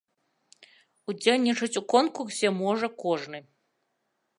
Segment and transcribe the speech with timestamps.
[1.13, 3.39] Удзельнічаць у конкурсе можа кожны.